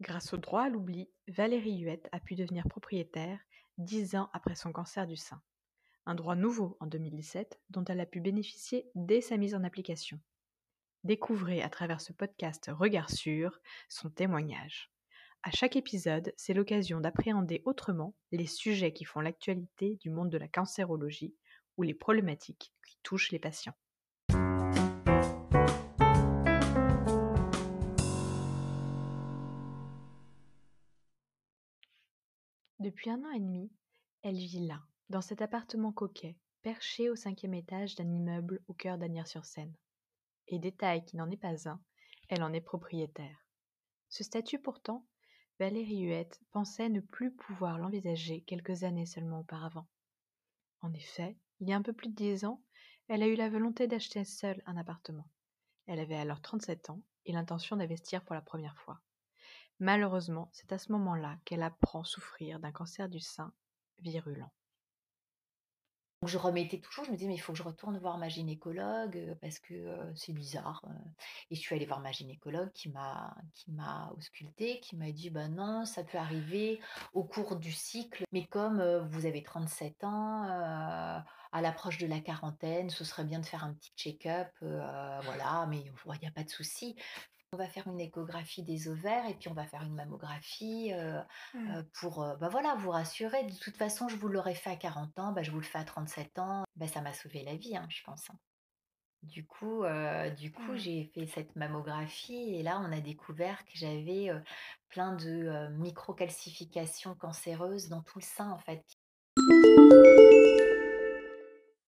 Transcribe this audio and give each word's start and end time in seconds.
Grâce 0.00 0.32
au 0.32 0.38
droit 0.38 0.62
à 0.62 0.68
l'oubli, 0.70 1.10
Valérie 1.28 1.78
Huette 1.80 2.08
a 2.12 2.20
pu 2.20 2.34
devenir 2.34 2.66
propriétaire 2.68 3.38
dix 3.76 4.14
ans 4.16 4.30
après 4.32 4.54
son 4.54 4.72
cancer 4.72 5.06
du 5.06 5.16
sein. 5.16 5.42
Un 6.06 6.14
droit 6.14 6.36
nouveau 6.36 6.78
en 6.80 6.86
2017 6.86 7.60
dont 7.68 7.84
elle 7.84 8.00
a 8.00 8.06
pu 8.06 8.20
bénéficier 8.20 8.90
dès 8.94 9.20
sa 9.20 9.36
mise 9.36 9.54
en 9.54 9.62
application. 9.62 10.18
Découvrez 11.04 11.60
à 11.60 11.68
travers 11.68 12.00
ce 12.00 12.14
podcast 12.14 12.70
Regard 12.72 13.10
sûr 13.10 13.60
son 13.90 14.08
témoignage. 14.08 14.90
À 15.42 15.50
chaque 15.50 15.76
épisode, 15.76 16.32
c'est 16.38 16.54
l'occasion 16.54 17.00
d'appréhender 17.00 17.60
autrement 17.66 18.14
les 18.32 18.46
sujets 18.46 18.94
qui 18.94 19.04
font 19.04 19.20
l'actualité 19.20 19.96
du 19.96 20.08
monde 20.08 20.30
de 20.30 20.38
la 20.38 20.48
cancérologie 20.48 21.34
ou 21.76 21.82
les 21.82 21.94
problématiques 21.94 22.72
qui 22.86 22.98
touchent 23.02 23.32
les 23.32 23.38
patients. 23.38 23.76
Depuis 32.80 33.10
un 33.10 33.22
an 33.24 33.30
et 33.32 33.40
demi, 33.40 33.70
elle 34.22 34.38
vit 34.38 34.66
là, 34.66 34.82
dans 35.10 35.20
cet 35.20 35.42
appartement 35.42 35.92
coquet, 35.92 36.38
perché 36.62 37.10
au 37.10 37.14
cinquième 37.14 37.52
étage 37.52 37.94
d'un 37.94 38.10
immeuble 38.10 38.62
au 38.68 38.72
cœur 38.72 38.96
d'Agnières-sur-Seine. 38.96 39.76
Et 40.48 40.58
détail 40.58 41.04
qui 41.04 41.18
n'en 41.18 41.30
est 41.30 41.36
pas 41.36 41.68
un, 41.68 41.78
elle 42.30 42.42
en 42.42 42.54
est 42.54 42.62
propriétaire. 42.62 43.46
Ce 44.08 44.24
statut 44.24 44.58
pourtant, 44.58 45.06
Valérie 45.58 46.00
Huette 46.00 46.40
pensait 46.52 46.88
ne 46.88 47.00
plus 47.00 47.30
pouvoir 47.30 47.78
l'envisager 47.78 48.40
quelques 48.40 48.82
années 48.82 49.04
seulement 49.04 49.40
auparavant. 49.40 49.86
En 50.80 50.94
effet, 50.94 51.36
il 51.60 51.68
y 51.68 51.74
a 51.74 51.76
un 51.76 51.82
peu 51.82 51.92
plus 51.92 52.08
de 52.08 52.14
dix 52.14 52.46
ans, 52.46 52.62
elle 53.08 53.22
a 53.22 53.28
eu 53.28 53.34
la 53.34 53.50
volonté 53.50 53.88
d'acheter 53.88 54.24
seule 54.24 54.62
un 54.64 54.78
appartement. 54.78 55.28
Elle 55.86 56.00
avait 56.00 56.16
alors 56.16 56.40
37 56.40 56.88
ans 56.88 57.02
et 57.26 57.32
l'intention 57.32 57.76
d'investir 57.76 58.24
pour 58.24 58.34
la 58.34 58.40
première 58.40 58.78
fois. 58.78 59.02
Malheureusement, 59.80 60.50
c'est 60.52 60.72
à 60.72 60.78
ce 60.78 60.92
moment-là 60.92 61.38
qu'elle 61.44 61.62
apprend 61.62 62.04
souffrir 62.04 62.60
d'un 62.60 62.70
cancer 62.70 63.08
du 63.08 63.18
sein 63.18 63.52
virulent. 63.98 64.52
Je 66.26 66.36
remettais 66.36 66.78
toujours, 66.80 67.06
je 67.06 67.10
me 67.10 67.16
disais, 67.16 67.28
mais 67.28 67.36
il 67.36 67.40
faut 67.40 67.52
que 67.52 67.58
je 67.58 67.62
retourne 67.62 67.96
voir 67.98 68.18
ma 68.18 68.28
gynécologue 68.28 69.38
parce 69.40 69.58
que 69.58 69.96
c'est 70.14 70.34
bizarre. 70.34 70.84
Et 71.50 71.54
je 71.54 71.60
suis 71.60 71.74
allée 71.74 71.86
voir 71.86 72.00
ma 72.00 72.12
gynécologue 72.12 72.70
qui 72.72 72.90
m'a 72.90 73.34
qui 73.54 73.72
auscultée, 74.14 74.80
qui 74.80 74.96
m'a 74.96 75.12
dit, 75.12 75.30
bah 75.30 75.48
non, 75.48 75.86
ça 75.86 76.04
peut 76.04 76.18
arriver 76.18 76.78
au 77.14 77.24
cours 77.24 77.56
du 77.56 77.72
cycle, 77.72 78.24
mais 78.32 78.46
comme 78.46 78.82
vous 79.08 79.24
avez 79.24 79.42
37 79.42 80.04
ans, 80.04 80.42
à 80.42 81.62
l'approche 81.62 81.96
de 81.96 82.06
la 82.06 82.20
quarantaine, 82.20 82.90
ce 82.90 83.02
serait 83.02 83.24
bien 83.24 83.40
de 83.40 83.46
faire 83.46 83.64
un 83.64 83.72
petit 83.72 83.92
check-up, 83.96 84.50
voilà, 84.60 85.64
mais 85.70 85.80
il 85.80 86.20
n'y 86.20 86.28
a 86.28 86.32
pas 86.32 86.44
de 86.44 86.50
souci. 86.50 86.96
On 87.52 87.56
va 87.56 87.68
faire 87.68 87.88
une 87.88 88.00
échographie 88.00 88.62
des 88.62 88.88
ovaires 88.88 89.26
et 89.28 89.34
puis 89.34 89.48
on 89.48 89.54
va 89.54 89.66
faire 89.66 89.82
une 89.82 89.94
mammographie 89.94 90.92
mmh. 91.54 91.82
pour 91.94 92.24
bah 92.40 92.48
voilà, 92.48 92.76
vous 92.76 92.90
rassurer. 92.90 93.42
De 93.44 93.58
toute 93.58 93.76
façon, 93.76 94.08
je 94.08 94.14
vous 94.14 94.28
l'aurais 94.28 94.54
fait 94.54 94.70
à 94.70 94.76
40 94.76 95.18
ans, 95.18 95.32
bah, 95.32 95.42
je 95.42 95.50
vous 95.50 95.58
le 95.58 95.64
fais 95.64 95.78
à 95.78 95.84
37 95.84 96.38
ans. 96.38 96.64
Bah, 96.76 96.86
ça 96.86 97.00
m'a 97.00 97.12
sauvé 97.12 97.42
la 97.42 97.56
vie, 97.56 97.76
hein, 97.76 97.86
je 97.88 98.04
pense. 98.04 98.30
Hein. 98.30 98.38
Du 99.22 99.44
coup, 99.44 99.82
du 100.36 100.52
coup 100.52 100.72
mmh. 100.72 100.78
j'ai 100.78 101.04
fait 101.12 101.26
cette 101.26 101.56
mammographie 101.56 102.54
et 102.54 102.62
là, 102.62 102.80
on 102.80 102.92
a 102.92 103.00
découvert 103.00 103.64
que 103.64 103.72
j'avais 103.74 104.30
plein 104.88 105.16
de 105.16 105.68
microcalcifications 105.72 107.16
cancéreuses 107.16 107.88
dans 107.88 108.02
tout 108.02 108.20
le 108.20 108.24
sein, 108.24 108.50
en 108.50 108.58
fait. 108.58 108.84